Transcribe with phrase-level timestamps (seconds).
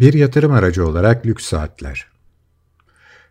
[0.00, 2.06] Bir yatırım aracı olarak lüks saatler.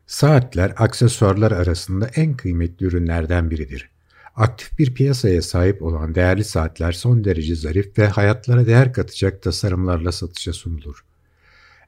[0.07, 3.89] Saatler, aksesuarlar arasında en kıymetli ürünlerden biridir.
[4.35, 10.11] Aktif bir piyasaya sahip olan değerli saatler son derece zarif ve hayatlara değer katacak tasarımlarla
[10.11, 11.05] satışa sunulur.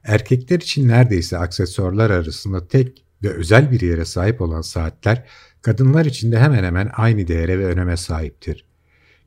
[0.04, 5.24] Erkekler için neredeyse aksesuarlar arasında tek ve özel bir yere sahip olan saatler,
[5.62, 8.71] kadınlar için de hemen hemen aynı değere ve öneme sahiptir.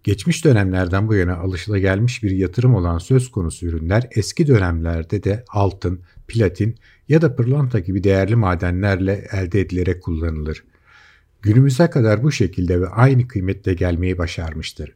[0.06, 6.02] Geçmiş dönemlerden bu yana alışılagelmiş bir yatırım olan söz konusu ürünler eski dönemlerde de altın,
[6.28, 6.76] platin
[7.10, 10.64] ya da pırlanta gibi değerli madenlerle elde edilerek kullanılır.
[11.42, 14.96] Günümüze kadar bu şekilde ve aynı kıymetle gelmeyi başarmıştır.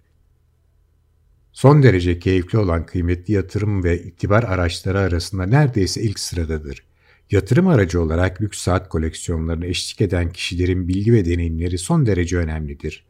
[1.53, 6.84] Son derece keyifli olan kıymetli yatırım ve itibar araçları arasında neredeyse ilk sıradadır.
[7.31, 13.09] Yatırım aracı olarak lüks saat koleksiyonlarını eşlik eden kişilerin bilgi ve deneyimleri son derece önemlidir.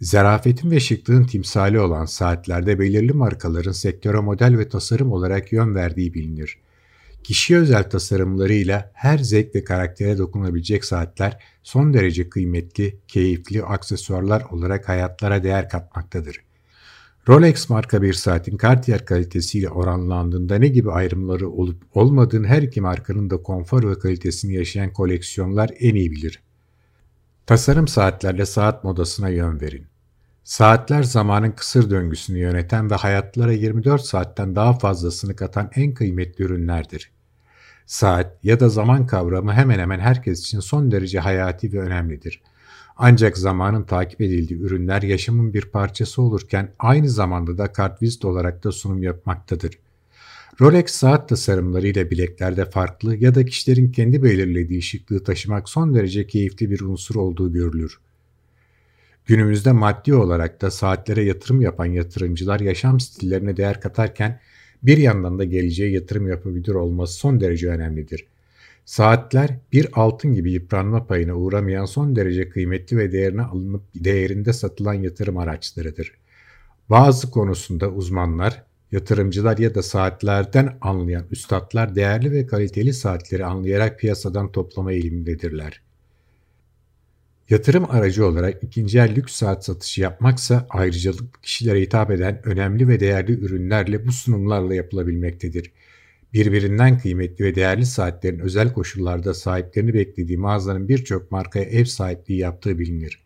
[0.00, 6.14] Zarafetin ve şıklığın timsali olan saatlerde belirli markaların sektöre model ve tasarım olarak yön verdiği
[6.14, 6.58] bilinir.
[7.24, 14.88] Kişiye özel tasarımlarıyla her zevk ve karaktere dokunabilecek saatler son derece kıymetli, keyifli aksesuarlar olarak
[14.88, 16.40] hayatlara değer katmaktadır.
[17.28, 23.30] Rolex marka bir saatin Cartier kalitesiyle oranlandığında ne gibi ayrımları olup olmadığını her iki markanın
[23.30, 26.42] da konfor ve kalitesini yaşayan koleksiyonlar en iyi bilir.
[27.46, 29.86] Tasarım saatlerle saat modasına yön verin.
[30.44, 37.10] Saatler zamanın kısır döngüsünü yöneten ve hayatlara 24 saatten daha fazlasını katan en kıymetli ürünlerdir.
[37.86, 42.42] Saat ya da zaman kavramı hemen hemen herkes için son derece hayati ve önemlidir.
[42.96, 48.72] Ancak zamanın takip edildiği ürünler yaşamın bir parçası olurken aynı zamanda da kartvizit olarak da
[48.72, 49.78] sunum yapmaktadır.
[50.60, 56.70] Rolex saat tasarımlarıyla bileklerde farklı ya da kişilerin kendi belirlediği şıklığı taşımak son derece keyifli
[56.70, 58.00] bir unsur olduğu görülür.
[59.26, 64.40] Günümüzde maddi olarak da saatlere yatırım yapan yatırımcılar yaşam stillerine değer katarken
[64.82, 68.26] bir yandan da geleceğe yatırım yapabilir olması son derece önemlidir.
[68.84, 74.94] Saatler bir altın gibi yıpranma payına uğramayan son derece kıymetli ve değerine alınıp değerinde satılan
[74.94, 76.12] yatırım araçlarıdır.
[76.90, 78.62] Bazı konusunda uzmanlar,
[78.94, 85.80] yatırımcılar ya da saatlerden anlayan üstadlar değerli ve kaliteli saatleri anlayarak piyasadan toplama eğilimindedirler.
[87.50, 93.00] Yatırım aracı olarak ikinci el lüks saat satışı yapmaksa ayrıcalıklı kişilere hitap eden önemli ve
[93.00, 95.72] değerli ürünlerle bu sunumlarla yapılabilmektedir.
[96.32, 102.78] Birbirinden kıymetli ve değerli saatlerin özel koşullarda sahiplerini beklediği mağazanın birçok markaya ev sahipliği yaptığı
[102.78, 103.24] bilinir.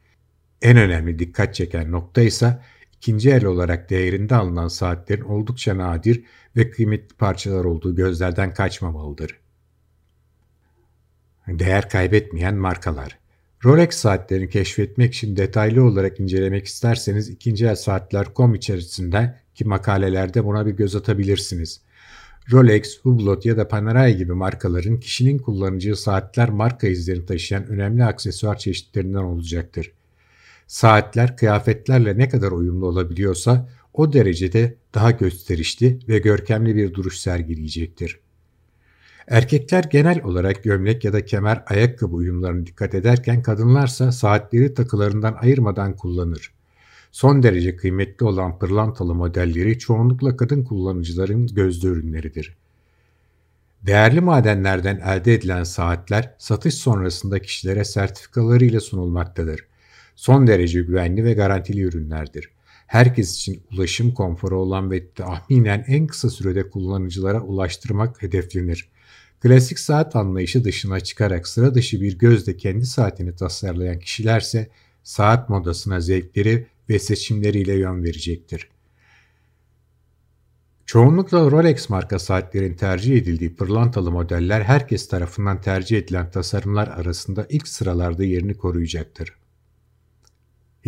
[0.63, 2.59] En önemli dikkat çeken nokta ise
[2.99, 6.25] ikinci el olarak değerinde alınan saatlerin oldukça nadir
[6.57, 9.41] ve kıymetli parçalar olduğu gözlerden kaçmamalıdır.
[11.49, 13.19] Değer kaybetmeyen markalar
[13.65, 20.71] Rolex saatlerini keşfetmek için detaylı olarak incelemek isterseniz ikinci el saatler.com içerisindeki makalelerde buna bir
[20.71, 21.81] göz atabilirsiniz.
[22.53, 28.59] Rolex, Hublot ya da Panerai gibi markaların kişinin kullanacağı saatler marka izlerini taşıyan önemli aksesuar
[28.59, 29.93] çeşitlerinden olacaktır.
[30.69, 38.21] Saatler kıyafetlerle ne kadar uyumlu olabiliyorsa o derecede daha gösterişli ve görkemli bir duruş sergileyecektir.
[39.29, 45.97] Erkekler genel olarak gömlek ya da kemer ayakkabı uyumlarına dikkat ederken kadınlarsa saatleri takılarından ayırmadan
[45.97, 46.53] kullanır.
[47.13, 52.57] Son derece kıymetli olan pırlantalı modelleri çoğunlukla kadın kullanıcıların gözde ürünleridir.
[53.83, 59.68] Değerli madenlerden elde edilen saatler satış sonrasında kişilere sertifikaları ile sunulmaktadır.
[60.19, 62.51] Son derece güvenli ve garantili ürünlerdir.
[62.87, 68.89] Herkes için ulaşım konforu olan ve tahminen en kısa sürede kullanıcılara ulaştırmak hedeflenir.
[69.41, 74.69] Klasik saat anlayışı dışına çıkarak sıra dışı bir gözle kendi saatini tasarlayan kişilerse
[75.03, 78.69] saat modasına zevkleri ve seçimleriyle yön verecektir.
[80.87, 87.69] Çoğunlukla Rolex marka saatlerin tercih edildiği pırlantalı modeller herkes tarafından tercih edilen tasarımlar arasında ilk
[87.69, 89.38] sıralarda yerini koruyacaktır.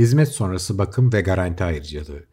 [0.01, 2.25] Hizmet sonrası bakım ve garanti ayrıcalığı.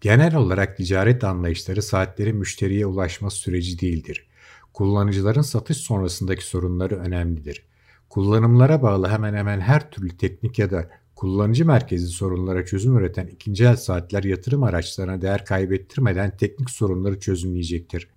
[0.00, 4.26] Genel olarak ticaret anlayışları saatlerin müşteriye ulaşma süreci değildir.
[4.72, 7.64] Kullanıcıların satış sonrasındaki sorunları önemlidir.
[8.08, 13.64] Kullanımlara bağlı hemen hemen her türlü teknik ya da kullanıcı merkezi sorunlara çözüm üreten ikinci
[13.64, 18.08] el saatler yatırım araçlarına değer kaybettirmeden teknik sorunları çözümleyecektir.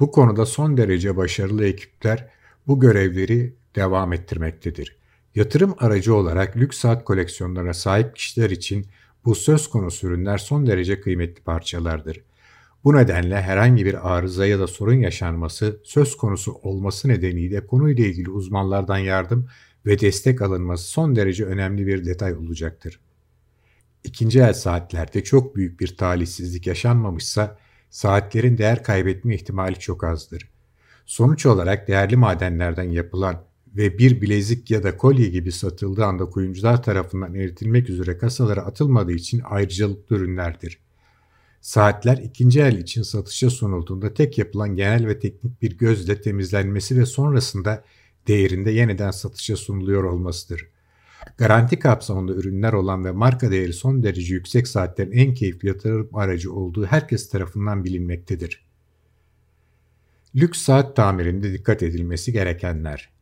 [0.00, 2.30] Bu konuda son derece başarılı ekipler
[2.66, 4.99] bu görevleri devam ettirmektedir.
[5.34, 8.86] Yatırım aracı olarak lüks saat koleksiyonlarına sahip kişiler için
[9.24, 12.24] bu söz konusu ürünler son derece kıymetli parçalardır.
[12.84, 18.30] Bu nedenle herhangi bir arıza ya da sorun yaşanması söz konusu olması nedeniyle konuyla ilgili
[18.30, 19.48] uzmanlardan yardım
[19.86, 23.00] ve destek alınması son derece önemli bir detay olacaktır.
[24.04, 27.58] İkinci el saatlerde çok büyük bir talihsizlik yaşanmamışsa
[27.90, 30.48] saatlerin değer kaybetme ihtimali çok azdır.
[31.06, 36.82] Sonuç olarak değerli madenlerden yapılan ve bir bilezik ya da kolye gibi satıldığı anda kuyumcular
[36.82, 40.78] tarafından eritilmek üzere kasalara atılmadığı için ayrıcalıklı ürünlerdir.
[41.60, 47.06] Saatler ikinci el için satışa sunulduğunda tek yapılan genel ve teknik bir gözle temizlenmesi ve
[47.06, 47.84] sonrasında
[48.28, 50.68] değerinde yeniden satışa sunuluyor olmasıdır.
[51.38, 56.52] Garanti kapsamında ürünler olan ve marka değeri son derece yüksek saatlerin en keyifli yatırım aracı
[56.52, 58.64] olduğu herkes tarafından bilinmektedir.
[60.36, 63.19] Lüks saat tamirinde dikkat edilmesi gerekenler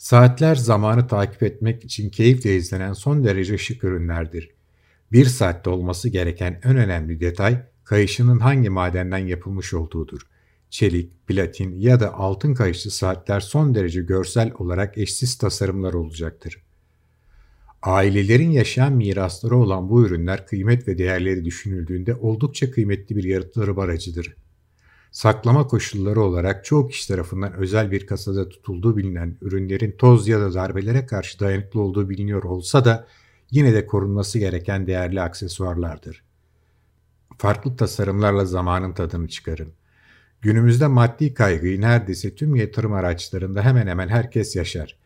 [0.00, 4.50] Saatler zamanı takip etmek için keyifle izlenen son derece şık ürünlerdir.
[5.12, 10.20] Bir saatte olması gereken en önemli detay kayışının hangi madenden yapılmış olduğudur.
[10.70, 16.62] Çelik, platin ya da altın kayışlı saatler son derece görsel olarak eşsiz tasarımlar olacaktır.
[17.82, 24.34] Ailelerin yaşayan mirasları olan bu ürünler kıymet ve değerleri düşünüldüğünde oldukça kıymetli bir yatırım aracıdır.
[25.12, 30.54] Saklama koşulları olarak çoğu kişi tarafından özel bir kasada tutulduğu bilinen ürünlerin toz ya da
[30.54, 33.06] darbelere karşı dayanıklı olduğu biliniyor olsa da
[33.50, 36.22] yine de korunması gereken değerli aksesuarlardır.
[37.38, 39.72] Farklı tasarımlarla zamanın tadını çıkarın.
[40.40, 44.96] Günümüzde maddi kaygıyı neredeyse tüm yatırım araçlarında hemen hemen herkes yaşar.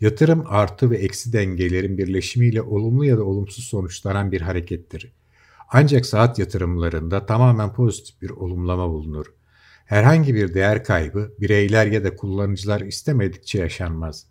[0.00, 5.12] Yatırım artı ve eksi dengelerin birleşimiyle olumlu ya da olumsuz sonuçlanan bir harekettir.
[5.72, 9.26] Ancak saat yatırımlarında tamamen pozitif bir olumlama bulunur.
[9.84, 14.26] Herhangi bir değer kaybı bireyler ya da kullanıcılar istemedikçe yaşanmaz.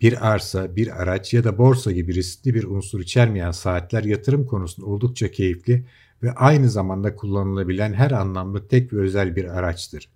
[0.00, 4.86] Bir arsa, bir araç ya da borsa gibi riskli bir unsur içermeyen saatler yatırım konusunda
[4.86, 5.86] oldukça keyifli
[6.22, 10.08] ve aynı zamanda kullanılabilen her anlamda tek ve özel bir araçtır.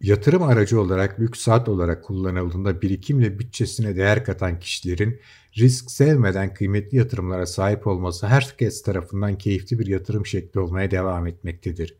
[0.00, 5.20] Yatırım aracı olarak lüks saat olarak kullanıldığında birikimle bütçesine değer katan kişilerin
[5.58, 11.96] risk sevmeden kıymetli yatırımlara sahip olması herkes tarafından keyifli bir yatırım şekli olmaya devam etmektedir.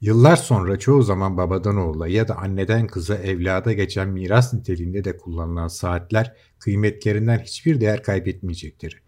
[0.00, 5.16] Yıllar sonra çoğu zaman babadan oğula ya da anneden kıza evlada geçen miras niteliğinde de
[5.16, 9.02] kullanılan saatler kıymetlerinden hiçbir değer kaybetmeyecektir.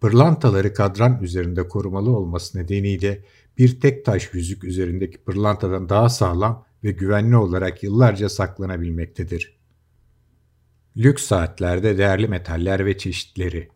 [0.00, 3.24] Pırlantaları kadran üzerinde korumalı olması nedeniyle
[3.58, 9.58] bir tek taş yüzük üzerindeki pırlantadan daha sağlam ve güvenli olarak yıllarca saklanabilmektedir.
[10.96, 13.68] Lüks saatlerde değerli metaller ve çeşitleri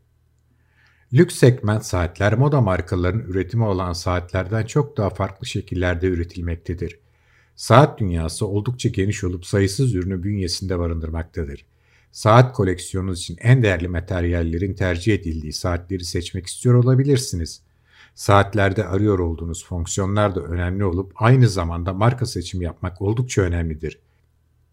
[1.14, 6.98] Lüks segment saatler moda markalarının üretimi olan saatlerden çok daha farklı şekillerde üretilmektedir.
[7.56, 11.66] Saat dünyası oldukça geniş olup sayısız ürünü bünyesinde barındırmaktadır.
[12.12, 17.62] Saat koleksiyonunuz için en değerli materyallerin tercih edildiği saatleri seçmek istiyor olabilirsiniz.
[18.14, 23.98] Saatlerde arıyor olduğunuz fonksiyonlar da önemli olup aynı zamanda marka seçimi yapmak oldukça önemlidir.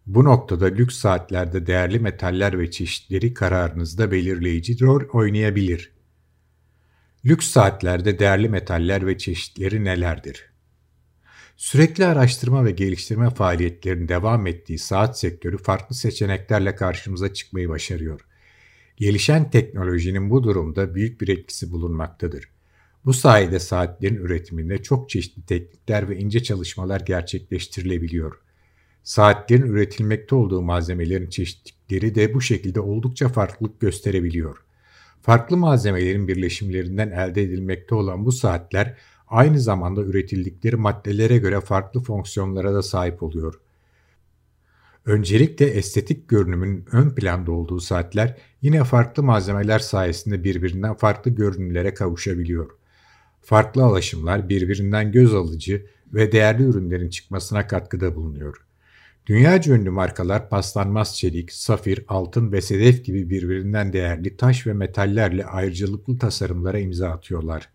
[0.06, 5.95] Bu noktada lüks saatlerde değerli metaller ve çeşitleri kararınızda belirleyici rol oynayabilir.
[7.26, 10.44] Lüks saatlerde değerli metaller ve çeşitleri nelerdir?
[11.56, 18.20] Sürekli araştırma ve geliştirme faaliyetlerinin devam ettiği saat sektörü farklı seçeneklerle karşımıza çıkmayı başarıyor.
[18.96, 22.48] Gelişen teknolojinin bu durumda büyük bir etkisi bulunmaktadır.
[23.04, 28.40] Bu sayede saatlerin üretiminde çok çeşitli teknikler ve ince çalışmalar gerçekleştirilebiliyor.
[29.02, 34.65] Saatlerin üretilmekte olduğu malzemelerin çeşitlilikleri de bu şekilde oldukça farklılık gösterebiliyor.
[35.26, 38.96] Farklı malzemelerin birleşimlerinden elde edilmekte olan bu saatler
[39.28, 43.60] aynı zamanda üretildikleri maddelere göre farklı fonksiyonlara da sahip oluyor.
[45.06, 52.70] Öncelikle estetik görünümün ön planda olduğu saatler yine farklı malzemeler sayesinde birbirinden farklı görünümlere kavuşabiliyor.
[53.42, 58.65] Farklı alaşımlar birbirinden göz alıcı ve değerli ürünlerin çıkmasına katkıda bulunuyor.
[59.26, 65.46] Dünyaca ünlü markalar paslanmaz çelik, safir, altın ve sedef gibi birbirinden değerli taş ve metallerle
[65.46, 67.68] ayrıcalıklı tasarımlara imza atıyorlar.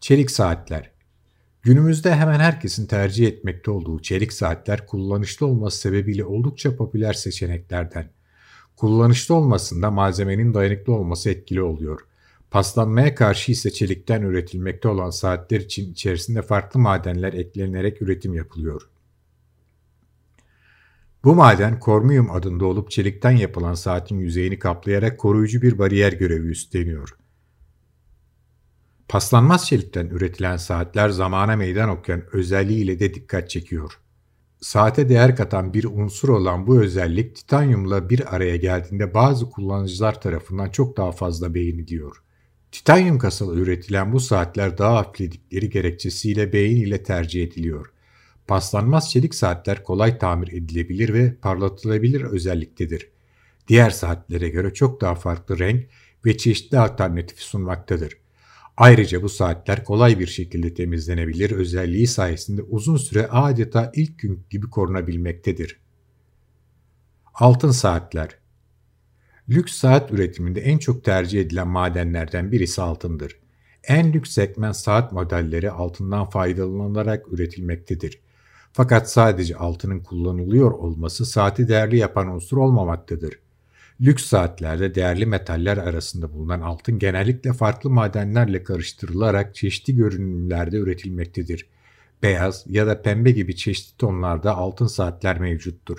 [0.00, 0.90] Çelik saatler
[1.62, 8.10] Günümüzde hemen herkesin tercih etmekte olduğu çelik saatler kullanışlı olması sebebiyle oldukça popüler seçeneklerden.
[8.76, 12.00] Kullanışlı olmasında malzemenin dayanıklı olması etkili oluyor.
[12.50, 18.88] Paslanmaya karşı ise çelikten üretilmekte olan saatler için içerisinde farklı madenler eklenerek üretim yapılıyor.
[21.24, 27.16] Bu maden kormiyum adında olup çelikten yapılan saatin yüzeyini kaplayarak koruyucu bir bariyer görevi üstleniyor.
[29.08, 33.98] Paslanmaz çelikten üretilen saatler zamana meydan okuyan özelliğiyle de dikkat çekiyor.
[34.60, 40.70] Saate değer katan bir unsur olan bu özellik titanyumla bir araya geldiğinde bazı kullanıcılar tarafından
[40.70, 42.22] çok daha fazla beğeniliyor.
[42.72, 47.92] Titanyum kasalı üretilen bu saatler daha hafifledikleri gerekçesiyle beğen ile tercih ediliyor.
[48.48, 53.10] Paslanmaz çelik saatler kolay tamir edilebilir ve parlatılabilir özelliktedir.
[53.68, 55.86] Diğer saatlere göre çok daha farklı renk
[56.26, 58.18] ve çeşitli alternatif sunmaktadır.
[58.76, 64.70] Ayrıca bu saatler kolay bir şekilde temizlenebilir özelliği sayesinde uzun süre adeta ilk gün gibi
[64.70, 65.80] korunabilmektedir.
[67.34, 68.38] Altın saatler
[69.48, 73.40] Lüks saat üretiminde en çok tercih edilen madenlerden birisi altındır.
[73.84, 78.27] En lüks segment saat modelleri altından faydalanılarak üretilmektedir.
[78.72, 83.38] Fakat sadece altının kullanılıyor olması saati değerli yapan unsur olmamaktadır.
[84.00, 91.66] Lüks saatlerde değerli metaller arasında bulunan altın genellikle farklı madenlerle karıştırılarak çeşitli görünümlerde üretilmektedir.
[92.22, 95.98] Beyaz ya da pembe gibi çeşitli tonlarda altın saatler mevcuttur.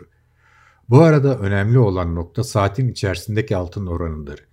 [0.89, 4.45] Bu arada önemli olan nokta saatin içerisindeki altın oranıdır.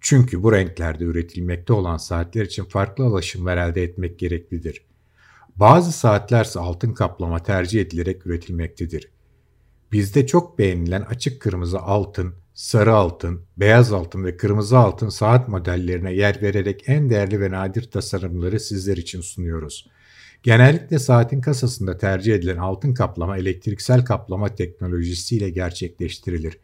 [0.00, 4.82] Çünkü bu renklerde üretilmekte olan saatler için farklı alaşımlar elde etmek gereklidir.
[5.56, 9.10] Bazı saatler ise altın kaplama tercih edilerek üretilmektedir.
[9.92, 16.12] Bizde çok beğenilen açık kırmızı altın, sarı altın, beyaz altın ve kırmızı altın saat modellerine
[16.12, 19.90] yer vererek en değerli ve nadir tasarımları sizler için sunuyoruz.
[20.42, 26.58] Genellikle saatin kasasında tercih edilen altın kaplama elektriksel kaplama teknolojisiyle gerçekleştirilir.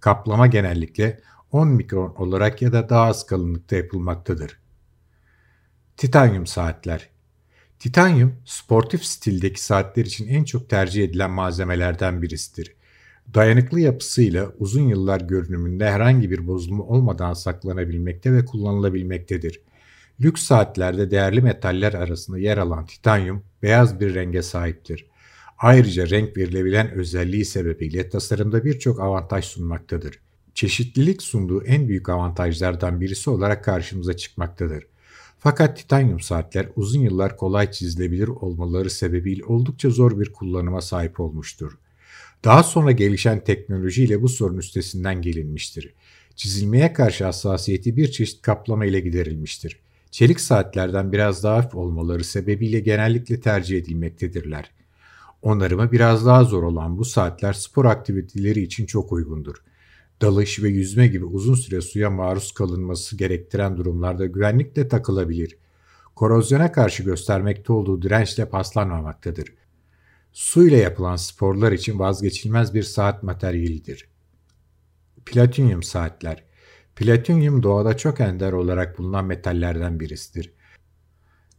[0.00, 1.20] Kaplama genellikle
[1.52, 4.58] 10 mikron olarak ya da daha az kalınlıkta yapılmaktadır.
[5.96, 7.13] Titanyum saatler
[7.84, 12.74] Titanyum, sportif stildeki saatler için en çok tercih edilen malzemelerden birisidir.
[13.34, 19.60] Dayanıklı yapısıyla uzun yıllar görünümünde herhangi bir bozulma olmadan saklanabilmekte ve kullanılabilmektedir.
[20.20, 25.06] Lüks saatlerde değerli metaller arasında yer alan titanyum beyaz bir renge sahiptir.
[25.58, 30.20] Ayrıca renk verilebilen özelliği sebebiyle tasarımda birçok avantaj sunmaktadır.
[30.54, 34.93] Çeşitlilik sunduğu en büyük avantajlardan birisi olarak karşımıza çıkmaktadır.
[35.44, 41.78] Fakat titanyum saatler uzun yıllar kolay çizilebilir olmaları sebebiyle oldukça zor bir kullanıma sahip olmuştur.
[42.44, 45.94] Daha sonra gelişen teknolojiyle bu sorun üstesinden gelinmiştir.
[46.36, 49.80] Çizilmeye karşı hassasiyeti bir çeşit kaplama ile giderilmiştir.
[50.10, 54.70] Çelik saatlerden biraz daha hafif olmaları sebebiyle genellikle tercih edilmektedirler.
[55.42, 59.56] Onarımı biraz daha zor olan bu saatler spor aktiviteleri için çok uygundur.
[60.22, 65.58] Dalış ve yüzme gibi uzun süre suya maruz kalınması gerektiren durumlarda güvenlikle takılabilir.
[66.16, 69.54] Korozyona karşı göstermekte olduğu dirençle paslanmamaktadır.
[70.32, 74.08] Su ile yapılan sporlar için vazgeçilmez bir saat materyalidir.
[75.26, 76.44] Platinyum saatler
[76.96, 80.52] Platinyum doğada çok ender olarak bulunan metallerden birisidir.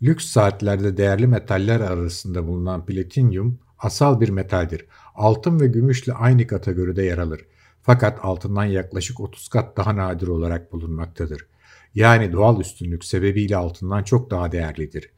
[0.02, 4.86] Lüks saatlerde değerli metaller arasında bulunan platinyum asal bir metaldir.
[5.16, 7.46] Altın ve gümüşle aynı kategoride yer alır.
[7.86, 11.48] Fakat altından yaklaşık 30 kat daha nadir olarak bulunmaktadır.
[11.96, 15.10] Yani doğal üstünlük sebebiyle altından çok daha değerlidir.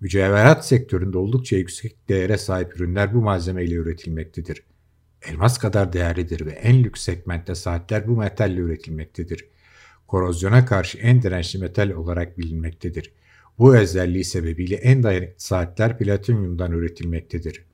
[0.00, 4.62] Mücevherat sektöründe oldukça yüksek değere sahip ürünler bu malzemeyle üretilmektedir.
[5.28, 9.48] Elmas kadar değerlidir ve en lüks segmentte saatler bu metalle üretilmektedir.
[10.06, 13.12] Korozyona karşı en dirençli metal olarak bilinmektedir.
[13.58, 17.64] Bu özelliği sebebiyle en dayanıklı saatler platinyumdan üretilmektedir.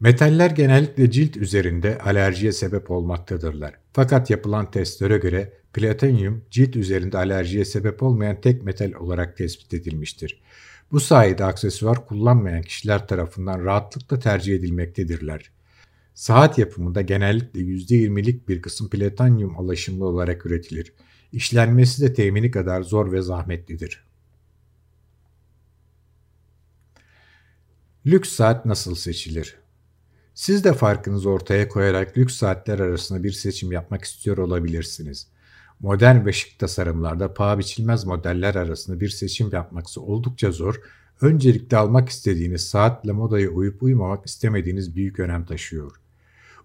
[0.00, 3.74] Metaller genellikle cilt üzerinde alerjiye sebep olmaktadırlar.
[3.92, 10.40] Fakat yapılan testlere göre platinyum cilt üzerinde alerjiye sebep olmayan tek metal olarak tespit edilmiştir.
[10.92, 15.50] Bu sayede aksesuar kullanmayan kişiler tarafından rahatlıkla tercih edilmektedirler.
[16.14, 20.92] Saat yapımında genellikle %20'lik bir kısım platinyum alaşımlı olarak üretilir.
[21.32, 24.04] İşlenmesi de temini kadar zor ve zahmetlidir.
[28.06, 29.56] Lüks saat nasıl seçilir?
[30.38, 35.26] Siz de farkınızı ortaya koyarak lüks saatler arasında bir seçim yapmak istiyor olabilirsiniz.
[35.80, 40.80] Modern ve şık tasarımlarda paha biçilmez modeller arasında bir seçim yapmaksa oldukça zor,
[41.20, 45.92] öncelikle almak istediğiniz saatle modaya uyup uymamak istemediğiniz büyük önem taşıyor.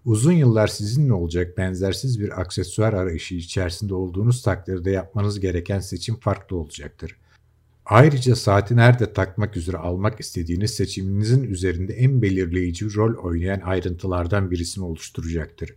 [0.04, 6.56] Uzun yıllar sizinle olacak benzersiz bir aksesuar arayışı içerisinde olduğunuz takdirde yapmanız gereken seçim farklı
[6.56, 7.16] olacaktır.
[7.86, 14.84] Ayrıca saati nerede takmak üzere almak istediğiniz seçiminizin üzerinde en belirleyici rol oynayan ayrıntılardan birisini
[14.84, 15.74] oluşturacaktır.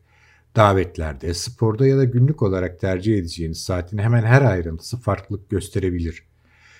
[0.55, 6.23] Davetlerde, sporda ya da günlük olarak tercih edeceğiniz saatin hemen her ayrıntısı farklılık gösterebilir.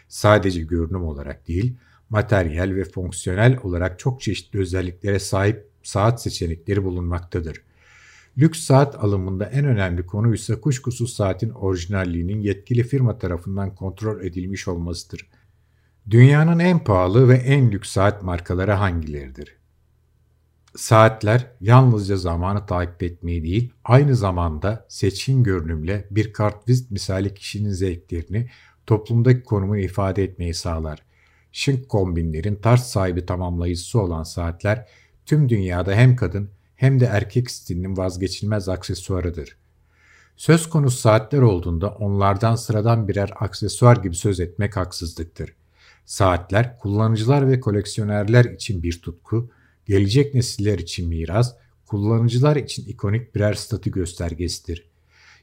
[0.07, 1.77] Sadece görünüm olarak değil,
[2.10, 7.62] materyal ve fonksiyonel olarak çok çeşitli özelliklere sahip saat seçenekleri bulunmaktadır.
[8.38, 14.67] Lüks saat alımında en önemli konu ise kuşkusuz saatin orijinalliğinin yetkili firma tarafından kontrol edilmiş
[14.67, 15.29] olmasıdır.
[16.10, 19.58] Dünyanın en pahalı ve en lüks saat markaları hangileridir?
[20.75, 28.50] Saatler yalnızca zamanı takip etmeyi değil, aynı zamanda seçkin görünümle bir kartvizit misali kişinin zevklerini,
[28.86, 31.03] toplumdaki konumunu ifade etmeyi sağlar.
[31.51, 34.88] Şık kombinlerin tarz sahibi tamamlayıcısı olan saatler,
[35.25, 39.57] tüm dünyada hem kadın hem de erkek stilinin vazgeçilmez aksesuarıdır.
[40.36, 45.53] Söz konusu saatler olduğunda onlardan sıradan birer aksesuar gibi söz etmek haksızlıktır.
[46.05, 49.50] Saatler kullanıcılar ve koleksiyonerler için bir tutku,
[49.86, 51.55] gelecek nesiller için miras,
[51.86, 54.88] kullanıcılar için ikonik birer statü göstergesidir.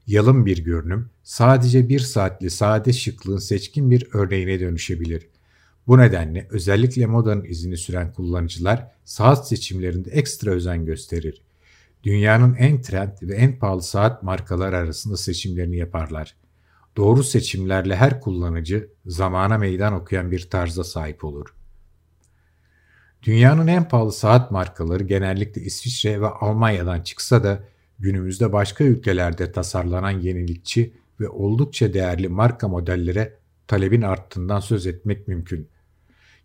[0.06, 5.33] Yalın bir görünüm sadece bir saatli sade şıklığın seçkin bir örneğine dönüşebilir.
[5.86, 11.42] Bu nedenle özellikle modanın izini süren kullanıcılar saat seçimlerinde ekstra özen gösterir.
[12.04, 16.36] Dünyanın en trend ve en pahalı saat markaları arasında seçimlerini yaparlar.
[16.96, 21.54] Doğru seçimlerle her kullanıcı zamana meydan okuyan bir tarza sahip olur.
[23.22, 27.64] Dünyanın en pahalı saat markaları genellikle İsviçre ve Almanya'dan çıksa da
[27.98, 33.36] günümüzde başka ülkelerde tasarlanan yenilikçi ve oldukça değerli marka modellere
[33.66, 35.68] talebin arttığından söz etmek mümkün.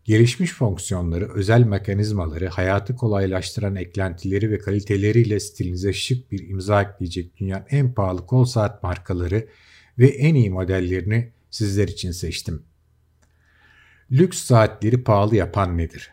[0.09, 7.65] Gelişmiş fonksiyonları, özel mekanizmaları, hayatı kolaylaştıran eklentileri ve kaliteleriyle stilinize şık bir imza ekleyecek dünyanın
[7.69, 9.47] en pahalı kol saat markaları
[9.99, 12.63] ve en iyi modellerini sizler için seçtim.
[14.11, 16.11] Lüks saatleri pahalı yapan nedir?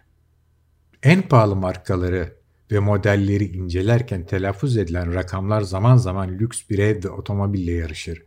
[1.02, 2.34] En pahalı markaları
[2.72, 8.22] ve modelleri incelerken telaffuz edilen rakamlar zaman zaman lüks bir ev ve otomobille yarışır.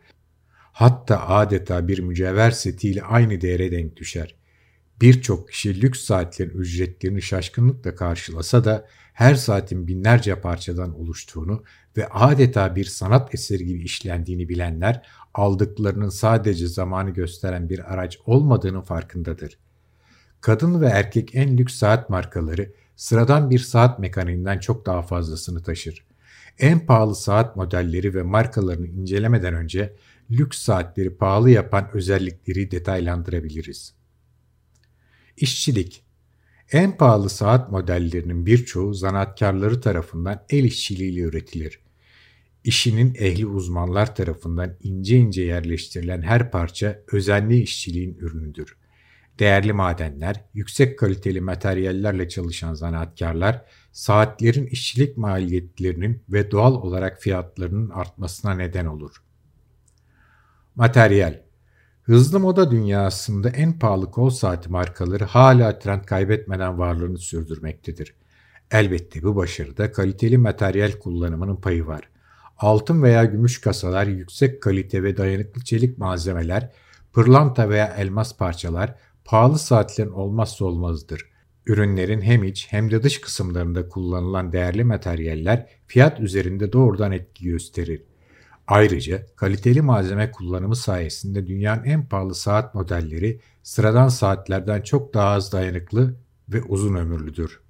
[0.72, 4.39] Hatta adeta bir mücevher setiyle aynı değere denk düşer.
[5.02, 11.64] Birçok kişi lüks saatlerin ücretlerini şaşkınlıkla karşılasa da her saatin binlerce parçadan oluştuğunu
[11.98, 18.82] ve adeta bir sanat eseri gibi işlendiğini bilenler aldıklarının sadece zamanı gösteren bir araç olmadığının
[18.82, 19.58] farkındadır.
[20.42, 26.06] Kadın ve erkek en lüks saat markaları sıradan bir saat mekaniğinden çok daha fazlasını taşır.
[26.60, 29.96] En pahalı saat modelleri ve markalarını incelemeden önce
[30.32, 33.99] lüks saatleri pahalı yapan özellikleri detaylandırabiliriz.
[35.42, 36.04] İşçilik
[36.72, 41.80] En pahalı saat modellerinin birçoğu zanaatkarları tarafından el işçiliğiyle üretilir.
[42.64, 48.78] İşinin ehli uzmanlar tarafından ince ince yerleştirilen her parça özenli işçiliğin ürünüdür.
[49.40, 58.54] Değerli madenler, yüksek kaliteli materyallerle çalışan zanaatkarlar, saatlerin işçilik maliyetlerinin ve doğal olarak fiyatlarının artmasına
[58.54, 59.24] neden olur.
[60.76, 61.49] Materyal
[62.10, 68.16] Hızlı moda dünyasında en pahalı kol saati markaları hala trend kaybetmeden varlığını sürdürmektedir.
[68.72, 72.10] Elbette bu başarıda kaliteli materyal kullanımının payı var.
[72.58, 76.72] Altın veya gümüş kasalar, yüksek kalite ve dayanıklı çelik malzemeler,
[77.14, 78.96] pırlanta veya elmas parçalar
[79.26, 81.26] pahalı saatlerin olmazsa olmazıdır.
[81.66, 88.09] Ürünlerin hem iç hem de dış kısımlarında kullanılan değerli materyaller fiyat üzerinde doğrudan etki gösterir.
[88.70, 95.52] Ayrıca kaliteli malzeme kullanımı sayesinde dünyanın en pahalı saat modelleri sıradan saatlerden çok daha az
[95.52, 96.16] dayanıklı
[96.50, 97.62] ve uzun ömürlüdür.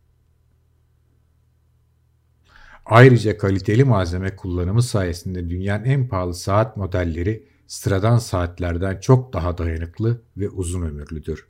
[2.86, 10.22] Ayrıca kaliteli malzeme kullanımı sayesinde dünyanın en pahalı saat modelleri sıradan saatlerden çok daha dayanıklı
[10.38, 11.48] ve uzun ömürlüdür.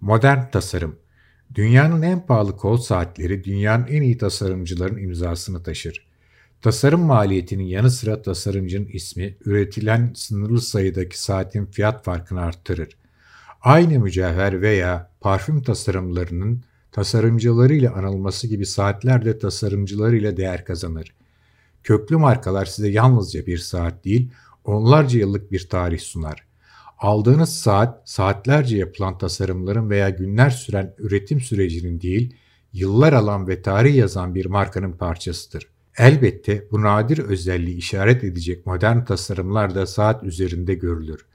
[0.00, 0.98] Modern tasarım
[1.54, 6.05] Dünyanın en pahalı kol saatleri dünyanın en iyi tasarımcıların imzasını taşır.
[6.62, 12.96] Tasarım maliyetinin yanı sıra tasarımcının ismi üretilen sınırlı sayıdaki saatin fiyat farkını arttırır.
[13.60, 21.14] Aynı mücevher veya parfüm tasarımlarının tasarımcılarıyla anılması gibi saatler de tasarımcılarıyla değer kazanır.
[21.84, 24.30] Köklü markalar size yalnızca bir saat değil,
[24.64, 26.46] onlarca yıllık bir tarih sunar.
[26.98, 32.36] Aldığınız saat, saatlerce yapılan tasarımların veya günler süren üretim sürecinin değil,
[32.72, 35.68] yıllar alan ve tarih yazan bir markanın parçasıdır.
[35.98, 41.26] Elbette bu nadir özelliği işaret edecek modern tasarımlar da saat üzerinde görülür.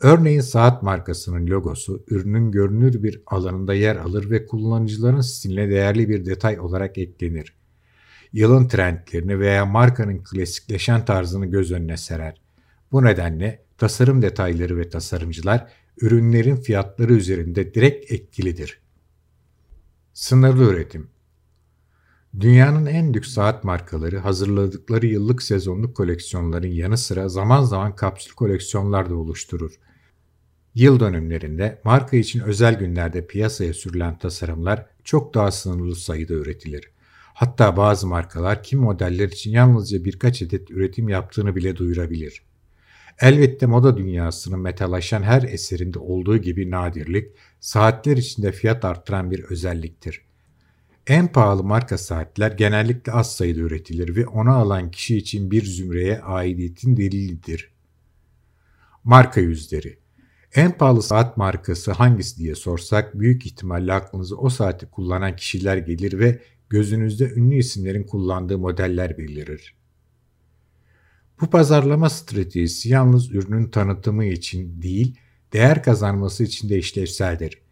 [0.00, 6.26] Örneğin saat markasının logosu ürünün görünür bir alanında yer alır ve kullanıcıların stiline değerli bir
[6.26, 7.54] detay olarak eklenir.
[8.32, 12.40] Yılın trendlerini veya markanın klasikleşen tarzını göz önüne serer.
[12.92, 15.66] Bu nedenle tasarım detayları ve tasarımcılar
[16.00, 18.80] ürünlerin fiyatları üzerinde direkt etkilidir.
[20.14, 21.08] Sınırlı üretim
[22.40, 29.10] Dünyanın en lüks saat markaları hazırladıkları yıllık sezonluk koleksiyonların yanı sıra zaman zaman kapsül koleksiyonlar
[29.10, 29.72] da oluşturur.
[30.74, 36.90] Yıl dönümlerinde marka için özel günlerde piyasaya sürülen tasarımlar çok daha sınırlı sayıda üretilir.
[37.34, 42.42] Hatta bazı markalar kim modeller için yalnızca birkaç adet üretim yaptığını bile duyurabilir.
[43.20, 47.28] Elbette moda dünyasının metalaşan her eserinde olduğu gibi nadirlik,
[47.60, 50.27] saatler içinde fiyat arttıran bir özelliktir.
[51.08, 56.20] En pahalı marka saatler genellikle az sayıda üretilir ve onu alan kişi için bir zümreye
[56.20, 57.70] aidiyetin delilidir.
[59.04, 59.98] Marka yüzleri
[60.54, 66.18] En pahalı saat markası hangisi diye sorsak büyük ihtimalle aklınıza o saati kullanan kişiler gelir
[66.18, 69.74] ve gözünüzde ünlü isimlerin kullandığı modeller belirir.
[71.40, 75.18] Bu pazarlama stratejisi yalnız ürünün tanıtımı için değil,
[75.52, 77.67] değer kazanması için de işlevseldir.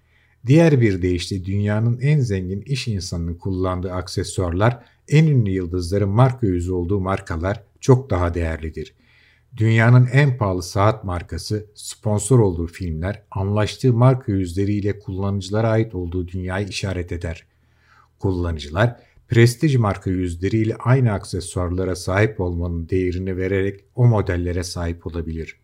[0.46, 6.72] Diğer bir deyişle dünyanın en zengin iş insanının kullandığı aksesuarlar, en ünlü yıldızların marka yüzü
[6.72, 8.94] olduğu markalar çok daha değerlidir.
[9.56, 16.68] Dünyanın en pahalı saat markası, sponsor olduğu filmler, anlaştığı marka yüzleriyle kullanıcılara ait olduğu dünyayı
[16.68, 17.46] işaret eder.
[18.18, 18.96] Kullanıcılar,
[19.28, 25.56] prestij marka yüzleriyle aynı aksesuarlara sahip olmanın değerini vererek o modellere sahip olabilir.